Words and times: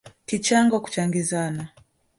Kichango 0.25 0.79
kuchangizana 0.81 1.67